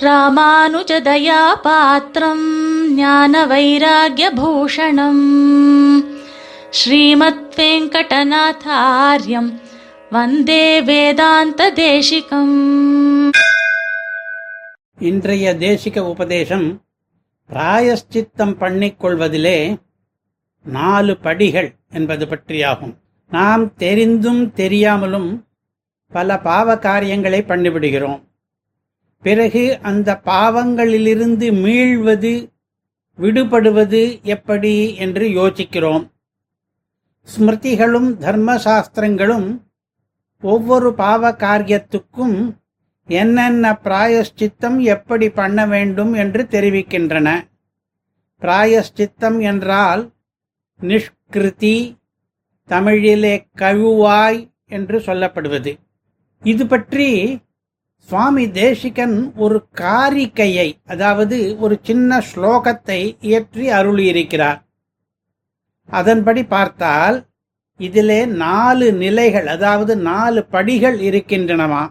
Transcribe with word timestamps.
ராமானுஜதயாபாத்திரம் 0.00 1.24
ஞான 2.94 3.46
வைராகியபூஷணம் 3.46 5.24
ஸ்ரீமத் 6.70 7.52
வெங்கடநாதாரியம் 7.56 9.50
வந்தே 10.10 10.82
வேதாந்த 10.82 11.72
தேசிகம் 11.72 12.54
இன்றைய 14.98 15.54
தேசிக 15.54 15.98
உபதேசம் 15.98 16.82
பிராயஷ்சித்தம் 17.50 18.56
பண்ணிக்கொள்வதிலே 18.60 19.76
நாலு 20.64 21.16
படிகள் 21.16 21.74
என்பது 21.92 22.26
பற்றியாகும். 22.26 22.94
நாம் 23.30 23.74
தெரிந்தும் 23.74 24.52
தெரியாமலும் 24.52 25.46
பல 26.08 26.38
பாவ 26.38 26.78
காரியங்களை 26.78 27.44
பண்ணிவிடுகிறோம். 27.48 28.28
பிறகு 29.22 29.62
அந்த 29.80 30.10
பாவங்களிலிருந்து 30.24 31.46
மீள்வது 31.64 32.32
விடுபடுவது 33.18 34.02
எப்படி 34.22 34.74
என்று 34.96 35.24
யோசிக்கிறோம். 35.30 36.04
ஸ்மிருதிகளும் 37.28 38.08
தர்மசாஸ்திரங்களும் 38.24 39.48
ஒவ்வொரு 40.42 40.90
பாவ 40.94 41.32
காரியத்துக்கும் 41.32 42.36
என்னென்ன 43.08 43.72
பிராயஷ்சித்தம் 43.84 44.78
எப்படி 44.94 45.26
பண்ண 45.30 45.66
வேண்டும் 45.66 46.12
என்று 46.12 46.42
தெரிவிக்கின்றன. 46.50 47.28
பிராயஷ்சித்தம் 48.42 49.38
என்றால் 49.40 50.02
நிஷ்கிருதி 50.80 51.76
தமிழிலே 52.70 53.34
கழுவாய் 53.56 54.40
என்று 54.66 54.98
சொல்லப்படுவது. 54.98 55.72
இது 56.42 56.64
பற்றி 56.66 57.08
சுவாமி 58.08 58.44
தேசிகன் 58.50 59.16
ஒரு 59.36 59.58
காரிக்கையை 59.80 60.68
அதாவது 60.86 61.36
ஒரு 61.58 61.74
சின்ன 61.82 62.20
ஸ்லோகத்தை 62.30 63.00
இயற்றி 63.20 63.66
அருளியிருக்கிறார். 63.70 64.60
அதன்படி 65.88 66.42
பார்த்தால் 66.44 67.16
இதிலே 67.80 68.18
நாலு 68.26 68.92
நிலைகள் 68.92 69.46
அதாவது 69.46 69.96
நாலு 69.96 70.40
படிகள் 70.44 70.98
இருக்கின்றனவா? 71.00 71.84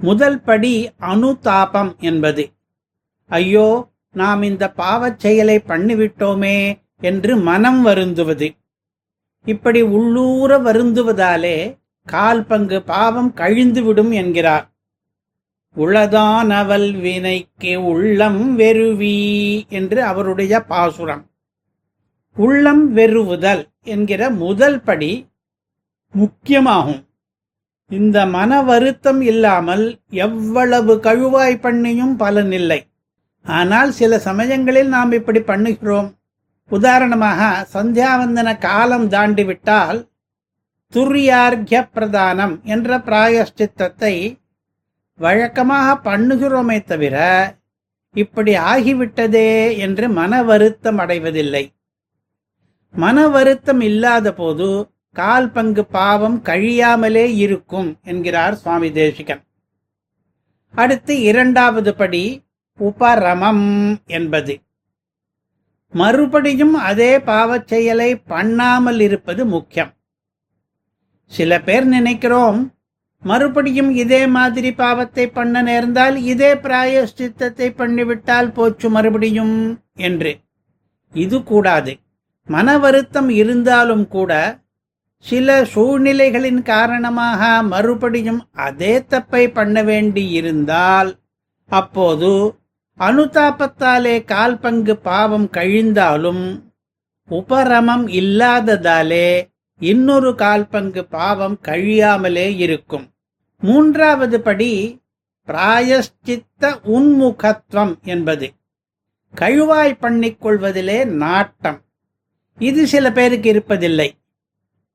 முதல் 0.00 0.38
படி 0.40 0.74
அனுதாபம் 1.12 1.92
என்பது. 1.98 2.44
ஐயோ 3.30 3.68
நாம் 4.14 4.42
இந்த 4.42 4.64
பாவச் 4.76 5.18
செயலை 5.18 5.56
பண்ணிவிட்டோமே 5.68 6.58
என்று 7.00 7.32
மனம் 7.36 7.80
வருந்துவது. 7.86 8.48
இப்படி 9.46 9.82
உள்ளூர 9.96 10.58
வருந்துவதாலே 10.58 11.56
கால் 12.06 12.44
பங்கு 12.44 12.82
பாவம் 12.82 13.32
கழிந்துவிடும் 13.36 14.12
என்கிறார். 14.12 14.66
உளதானவல் 15.76 17.00
வினைக்கு 17.00 17.82
உள்ளம் 17.82 18.58
வெறுவி 18.58 19.18
என்று 19.68 20.02
அவருடைய 20.02 20.60
பாசுரம். 20.60 21.30
உள்ளம் 22.36 22.94
வெறுவுதல் 22.94 23.68
என்கிற 23.84 24.30
முதல் 24.30 24.80
படி 24.80 25.28
முக்கியமாகும். 26.14 27.02
இந்த 27.90 28.26
மன 28.26 28.62
வருத்தம் 28.62 29.20
இல்லாமல் 29.20 30.00
எவ்வளவு 30.10 30.94
கழுவாய் 31.02 31.62
பண்ணியும் 31.62 32.14
பலனில்லை. 32.18 32.80
ஆனால் 33.44 33.90
சில 33.90 34.18
சமயங்களில் 34.18 34.88
நாம் 34.88 35.12
இப்படி 35.12 35.40
பண்ணுகிறோம். 35.40 36.08
உதாரணமாக 36.70 37.66
சந்தியாவந்தன 37.72 38.58
காலம் 38.58 39.08
தாண்டிவிட்டால் 39.08 39.98
துரியார்கிய 40.94 41.78
பிரதானம் 41.94 42.54
என்ற 42.62 42.98
பிராயஷ்சித்தத்தை 42.98 44.14
வழக்கமாக 45.18 45.88
பண்ணுகிறோமே 46.10 46.84
தவிர 46.84 47.16
இப்படி 48.14 48.52
ஆகிவிட்டதே 48.56 49.76
என்று 49.76 50.08
மன 50.08 50.42
வருத்தம் 50.42 50.98
அடைவதில்லை. 50.98 51.64
மன 52.94 53.28
வருத்தம் 53.28 53.80
இல்லாத 53.80 54.32
போது 54.32 54.68
கால் 55.12 55.50
பங்கு 55.50 55.84
பாவம் 55.84 56.38
கழியாமலே 56.44 57.26
இருக்கும் 57.44 57.98
என்கிறார் 58.04 58.54
சுவாமி 58.54 58.92
தேசிகன். 58.92 59.42
அடுத்து 60.74 61.20
இரண்டாவது 61.20 61.94
படி 61.94 62.22
உபரமம் 62.78 63.66
என்பது. 64.06 64.54
மறுபடியும் 65.92 66.74
அதே 66.74 67.12
பாவச் 67.18 67.66
செயலை 67.66 68.16
பண்ணாமல் 68.16 69.00
இருப்பது 69.00 69.44
முக்கியம். 69.46 69.92
சில 71.32 71.60
பேர் 71.60 71.86
நினைக்கிறோம் 71.86 72.72
மறுபடியும் 73.22 73.90
இதே 73.90 74.26
மாதிரி 74.26 74.72
பாவத்தை 74.72 75.26
பண்ண 75.26 75.62
நேர்ந்தால் 75.62 76.16
இதே 76.22 76.54
பிராயஷ்சித்தத்தை 76.54 77.68
பண்ணிவிட்டால் 77.76 78.52
போச்சு 78.52 78.90
மறுபடியும் 78.90 79.54
என்று. 79.94 80.32
இது 81.14 81.42
கூடாது. 81.42 81.92
மன 82.48 82.78
வருத்தம் 82.78 83.28
இருந்தாலும் 83.28 84.08
கூட 84.08 84.32
சில 85.18 85.64
சூழ்நிலைகளின் 85.64 86.62
காரணமாக 86.62 87.62
மறுபடியும் 87.62 88.40
அதே 88.52 89.04
தப்பை 89.10 89.52
பண்ண 89.52 89.82
வேண்டி 89.82 90.28
இருந்தால் 90.30 91.10
அப்போது 91.70 92.30
அனுதாபத்தாலே 93.00 94.24
கால் 94.24 94.58
பங்கு 94.58 94.96
பாவம் 94.98 95.48
கழிந்தாலும் 95.52 96.44
உபரமம் 97.28 98.06
இல்லாததாலே 98.08 99.28
இன்னொரு 99.78 100.34
கால் 100.34 100.68
பங்கு 100.68 101.04
பாவம் 101.04 101.58
கழியாமலே 101.62 102.56
இருக்கும். 102.56 103.12
மூன்றாவது 103.58 104.40
படி 104.40 105.00
பிராயஷ்சித்த 105.46 106.78
உன்முகத்துவம் 106.84 108.02
என்பது. 108.02 108.52
கழுவாய் 109.36 109.96
பண்ணிக்கொள்வதிலே 110.00 111.04
நாட்டம். 111.04 111.82
இது 112.58 112.86
சில 112.86 113.12
பேருக்கு 113.12 113.52
இருப்பதில்லை. 113.52 114.10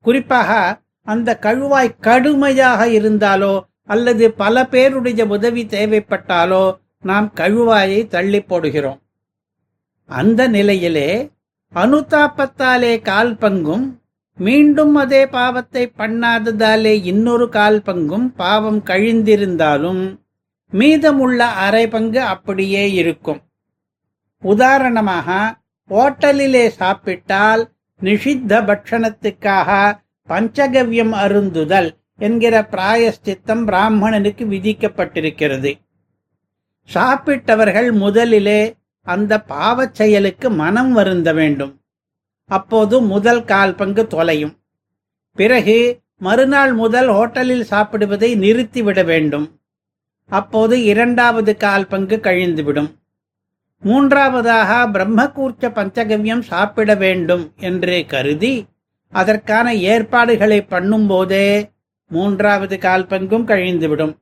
குறிப்பாக 0.01 0.81
அந்த 1.01 1.37
கழுவாய் 1.41 1.99
கடுமையாக 1.99 2.87
இருந்தாலோ 2.87 3.61
அல்லது 3.85 4.33
பல 4.33 4.65
பேருடைய 4.65 5.25
உதவி 5.25 5.65
தேவைப்பட்டாலோ 5.65 6.79
நாம் 7.01 7.31
கழுவாயை 7.35 8.07
தள்ளி 8.07 8.37
போடுகிறோம். 8.37 8.99
அந்த 10.05 10.47
நிலையிலே 10.47 11.31
அனுதாபத்தாலே 11.73 13.01
கால் 13.01 13.35
பங்கும் 13.35 13.97
மீண்டும் 14.39 14.95
அதே 14.95 15.27
பாவத்தை 15.27 15.91
பண்ணாததாலே 15.97 17.03
இன்னொரு 17.03 17.49
கால் 17.49 17.81
பங்கும் 17.85 18.27
பாவம் 18.35 18.83
கழிந்திருந்தாலும் 18.83 20.19
மீதமுள்ள 20.71 21.45
அரை 21.45 21.87
பங்கு 21.87 22.21
அப்படியே 22.21 22.91
இருக்கும். 22.91 23.41
உதாரணமாக 24.41 25.57
ஓட்டலிலே 25.89 26.67
சாப்பிட்டால் 26.67 27.71
நிஷித்த 28.01 28.61
பட்சணத்துக்காக 28.61 29.99
பஞ்சகவ்யம் 30.27 31.13
அருந்துதல் 31.23 31.89
என்கிற 32.17 32.61
பிராயஸ்தித்தம் 32.61 33.65
பிராமணனுக்கு 33.65 34.45
விதிக்கப்பட்டிருக்கிறது. 34.45 35.73
சாப்பிட்டவர்கள் 36.93 37.91
முதலிலே 37.91 38.75
அந்த 39.03 39.43
பாவச் 39.49 39.93
செயலுக்கு 39.93 40.49
மனம் 40.49 40.93
வருந்த 40.93 41.33
வேண்டும். 41.33 41.78
அப்போது 42.49 42.95
முதல் 43.13 43.43
கால் 43.51 43.75
பங்கு 43.75 44.03
தொலையும். 44.07 44.53
பிறகு 45.37 45.77
மறுநாள் 46.17 46.73
முதல் 46.73 47.09
ஹோட்டலில் 47.09 47.65
சாப்பிடுவதை 47.71 48.29
நிறுத்திவிட 48.43 48.99
வேண்டும். 49.05 49.45
அப்போது 50.29 50.75
இரண்டாவது 50.83 51.51
கால் 51.57 51.87
பங்கு 51.87 52.17
கழிந்துவிடும். 52.23 52.89
மூன்றாவதாக 53.83 54.71
பிரம்மகூர்ச்ச 54.93 55.67
பஞ்சகவ்யம் 55.77 56.43
சாப்பிட 56.51 56.95
வேண்டும் 56.95 57.43
என்று 57.59 57.97
கருதி 58.05 58.53
அதற்கான 59.13 59.67
ஏற்பாடுகளை 59.91 60.59
பண்ணும்போதே 60.69 61.47
மூன்றாவது 62.11 62.75
கால் 62.79 63.05
பங்கும் 63.05 63.47
கழிந்துவிடும். 63.51 64.13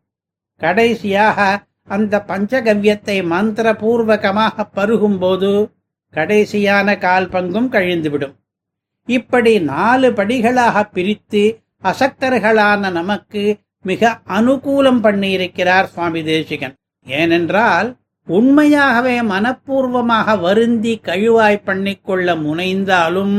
கடைசியாக 0.61 1.39
அந்த 1.87 2.23
பஞ்சகவ்யத்தை 2.27 3.17
மந்திரபூர்வகமாக 3.33 4.65
பருகும்போது 4.75 5.51
கடைசியான 6.13 6.97
கால் 6.97 7.29
பங்கும் 7.29 7.69
கழிந்துவிடும். 7.75 8.35
இப்படி 9.07 9.53
நாலு 9.59 10.07
படிகளாக 10.11 10.83
பிரித்து 10.95 11.43
அசக்தர்களான 11.83 12.91
நமக்கு 12.91 13.43
மிக 13.81 14.11
அனுகூலம் 14.27 15.01
பண்ணியிருக்கிறார் 15.05 15.87
சுவாமி 15.93 16.23
தேசிகன். 16.23 16.75
ஏனென்றால் 17.05 17.89
உண்மையாகவே 18.27 19.21
மனப்பூர்வமாக 19.21 20.37
வருந்தி 20.39 20.93
கழுவாய் 21.03 21.65
பண்ணிக்கொள்ள 21.65 22.35
முனைந்தாலும் 22.45 23.37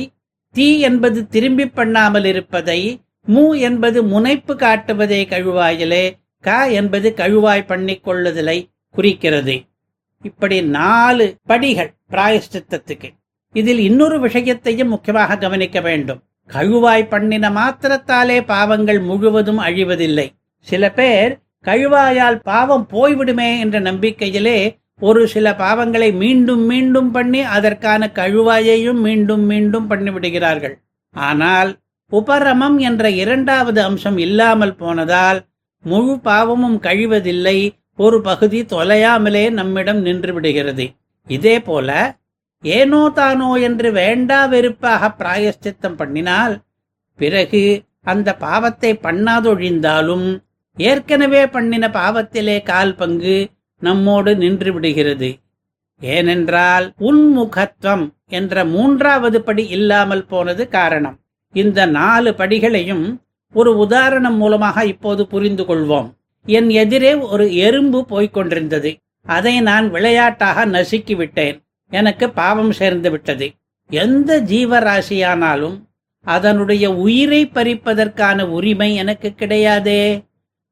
தீ 0.55 0.67
என்பது 0.79 1.19
திரும்பி 1.27 1.65
பண்ணாமல் 1.67 2.25
இருப்பதை 2.25 2.79
மு 3.25 3.59
என்பது 3.59 4.03
முனைப்பு 4.03 4.55
காட்டுவதே 4.55 5.19
கழுவாயிலே 5.33 6.11
க 6.39 6.71
என்பது 6.71 7.13
கழுவாய் 7.17 7.65
பண்ணி 7.65 8.01
கொள்ளுதலை 8.05 8.69
குறிக்கிறது. 8.89 9.61
இப்படி 10.21 10.61
நாலு 10.61 11.35
படிகள் 11.45 11.93
பிராயஷ்டித்தத்துக்கு. 12.09 13.09
இதில் 13.53 13.79
இன்னொரு 13.79 14.19
விஷயத்தையும் 14.19 14.87
முக்கியமாக 14.87 15.37
கவனிக்க 15.37 15.81
வேண்டும். 15.81 16.23
கழுவாய் 16.53 17.07
பண்ணின 17.07 17.49
மாத்திரத்தாலே 17.49 18.45
பாவங்கள் 18.45 18.99
முழுவதும் 18.99 19.59
அழிவதில்லை. 19.59 20.27
சில 20.59 20.91
பேர் 20.91 21.39
கழுவாயால் 21.65 22.35
பாவம் 22.35 22.87
போய்விடுமே 22.91 23.59
என்ற 23.59 23.79
நம்பிக்கையிலே 23.79 24.81
ஒரு 24.99 25.27
சில 25.27 25.51
பாவங்களை 25.51 26.13
மீண்டும் 26.13 26.63
மீண்டும் 26.65 27.11
பண்ணி 27.11 27.41
அதற்கான 27.41 28.09
கழுவாயையும் 28.13 28.99
மீண்டும் 28.99 29.41
மீண்டும் 29.41 29.89
பண்ணிவிடுகிறார்கள். 29.89 30.75
ஆனால் 31.11 31.75
உபரமம் 32.11 32.77
என்ற 32.77 33.09
இரண்டாவது 33.09 33.81
அம்சம் 33.81 34.17
இல்லாமல் 34.17 34.75
போனதால் 34.75 35.45
முழு 35.81 36.19
பாவமும் 36.19 36.81
கழிவதில்லை. 36.81 37.73
ஒரு 37.97 38.21
பகுதி 38.21 38.61
தொலையாமலே 38.61 39.51
நம்மிடம் 39.51 40.01
நின்று 40.01 40.33
விடுகிறது. 40.33 40.85
இதே 41.27 41.59
போல 41.59 42.15
ஏனோ 42.63 43.09
தானோ 43.13 43.55
என்று 43.55 43.91
வேண்டா 43.91 44.45
வெறுப்பாக 44.45 45.09
பிராயஷ்சித்தம் 45.17 45.97
பண்ணினால் 45.97 46.55
பிறகு 47.15 47.83
அந்த 48.03 48.35
பாவத்தை 48.35 48.99
பண்ணாதொழிந்தாலும் 49.03 50.41
ஏற்கனவே 50.77 51.47
பண்ணின 51.47 51.87
பாவத்திலே 51.89 52.63
கால் 52.63 52.95
பங்கு 52.95 53.49
நம்மோடு 53.79 54.35
நின்று 54.35 54.73
விடுகிறது. 54.73 55.29
ஏனென்றால் 56.01 56.93
உன்முகத்துவம் 56.99 58.05
என்ற 58.27 58.65
மூன்றாவது 58.65 59.41
படி 59.41 59.67
இல்லாமல் 59.67 60.25
போனது 60.25 60.67
காரணம். 60.67 61.17
இந்த 61.53 61.85
நாலு 61.85 62.31
படிகளையும் 62.37 63.17
ஒரு 63.53 63.77
உதாரணம் 63.77 64.37
மூலமாக 64.37 64.85
இப்போது 64.85 65.27
புரிந்து 65.27 65.63
கொள்வோம். 65.63 66.13
என் 66.45 66.69
எதிரே 66.69 67.13
ஒரு 67.13 67.55
எறும்பு 67.55 68.05
போய்கொண்டிருந்தது 68.09 68.95
அதை 69.25 69.61
நான் 69.61 69.89
விளையாட்டாக 69.89 70.65
நசுக்கி 70.65 71.15
விட்டேன். 71.15 71.63
எனக்கு 71.89 72.29
பாவம் 72.29 72.71
சேர்ந்து 72.71 73.11
விட்டது. 73.11 73.51
எந்த 73.89 74.41
ஜீவராசியானாலும் 74.41 75.81
அதனுடைய 76.23 76.95
உயிரை 76.95 77.47
பறிப்பதற்கான 77.47 78.47
உரிமை 78.47 78.95
எனக்கு 78.95 79.33
கிடையாதே. 79.37 80.23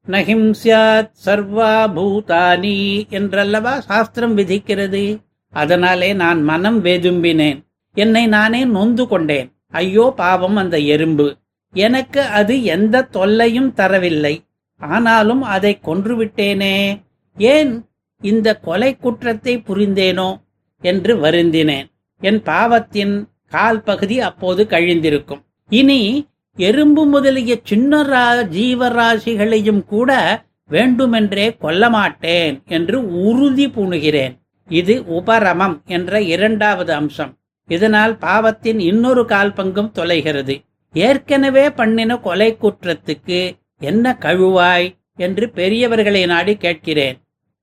நஹிம்சியாத் 0.08 1.10
சர்வா 1.24 1.72
பூதானி 1.96 3.08
என்றல்லவா 3.08 3.80
சாஸ்திரம் 3.80 4.36
விதிக்கிறது. 4.36 5.18
அதனாலே 5.50 6.12
நான் 6.12 6.42
மனம் 6.42 6.84
வேதும்பினேன். 6.84 7.62
என்னை 7.94 8.26
நானே 8.26 8.64
நொந்து 8.64 9.08
கொண்டேன். 9.08 9.52
ஐயோ 9.72 10.12
பாவம் 10.16 10.56
அந்த 10.56 10.78
எறும்பு. 10.78 11.36
எனக்கு 11.72 12.20
அது 12.20 12.64
எந்த 12.64 13.02
தொல்லையும் 13.02 13.72
தரவில்லை. 13.76 14.44
ஆனாலும் 14.78 15.42
அதை 15.42 15.78
கொன்றுவிட்டேனே. 15.82 17.02
ஏன் 17.38 17.84
இந்த 18.20 18.56
கொலை 18.56 18.96
குற்றத்தை 18.96 19.58
புரிந்தேனோ 19.58 20.40
என்று 20.80 21.16
வருந்தினேன். 21.16 21.86
என் 22.20 22.42
பாவத்தின் 22.42 23.26
கால் 23.48 23.82
பகுதி 23.82 24.20
அப்போது 24.20 24.66
கழிந்திருக்கும். 24.70 25.42
இனி 25.68 26.26
எறும்பு 26.56 27.06
முதலிய 27.06 27.58
சின்ன 27.64 28.02
ரா- 28.02 28.48
ஜீவராசிகளையும் 28.48 29.84
கூட 29.84 30.42
வேண்டுமென்றே 30.66 31.56
கொல்ல 31.56 31.90
மாட்டேன் 31.90 32.62
என்று 32.66 33.22
உறுதி 33.22 33.68
பூணுகிறேன். 33.68 34.38
இது 34.68 35.04
உபரமம் 35.06 35.82
என்ற 35.86 36.22
இரண்டாவது 36.22 36.92
அம்சம். 36.92 37.36
இதனால் 37.76 38.14
பாவத்தின் 38.24 38.80
இன்னொரு 38.90 39.22
கால் 39.32 39.56
பங்கும் 39.58 39.94
தொலைகிறது. 39.98 40.54
ஏற்கனவே 40.94 41.64
பண்ணின 41.78 42.12
கொலை 42.26 42.50
குற்றத்துக்கு 42.62 43.40
என்ன 43.90 44.14
கழுவாய் 44.24 44.88
என்று 45.24 45.44
பெரியவர்களை 45.58 46.22
நாடி 46.32 46.54
கேட்கிறேன். 46.64 47.16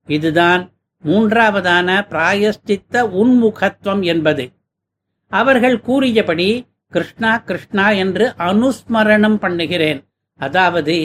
இதுதான் 0.08 0.62
மூன்றாவதான 1.04 1.90
பிராயஷ்டித்த 2.14 3.04
உன்முகத்துவம் 3.20 4.04
என்பது. 4.14 4.46
அவர்கள் 5.32 5.78
கூறியபடி 5.88 6.50
கிருஷ்ணா 6.94 7.32
கிருஷ்ணா 7.48 7.86
என்று 8.04 8.26
அனுஸ்மரணம் 8.50 9.40
பண்ணுகிறேன். 9.44 10.00
அதாவது 10.40 10.96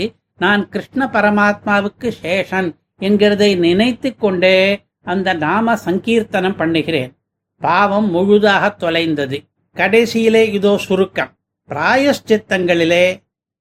நான் 0.42 0.62
கிருஷ்ண 0.68 1.06
பரமாத்மாவுக்கு 1.14 2.08
சேஷன் 2.22 2.68
என்கிறதை 3.06 3.50
நினைத்து 3.64 4.10
கொண்டே 4.16 4.56
அந்த 5.12 5.28
நாம 5.44 5.74
சங்கீர்த்தனம் 5.86 6.58
பண்ணுகிறேன். 6.60 7.10
பாவம் 7.63 8.09
முழுதாக 8.09 8.69
தொலைந்தது 8.81 9.38
கடைசியிலே 9.75 10.44
இதோ 10.51 10.74
சுருக்கம் 10.77 11.33
பிராயஷ்சித்தங்களிலே 11.69 13.06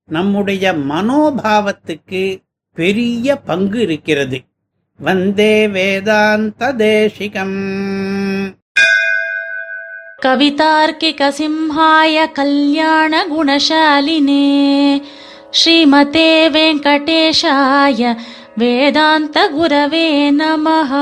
நம்முடைய 0.09 0.65
மனோபாவத்துக்கு 0.91 2.23
பெரிய 2.77 3.37
பங்கு 3.49 3.81
இருக்கிறது 3.81 4.41
வந்தே 5.01 5.55
வேதாந்த 5.69 6.73
தேசிகம் 6.81 7.59
कवितार्किकसिंहाय 10.91 12.17
कल्याणगुणशालिने 12.39 13.27
श्रीमते 15.53 16.27
वेङ्कटेशाय 16.49 18.03
वेदान्तगुरवे 18.59 20.09
नमः 20.33 20.93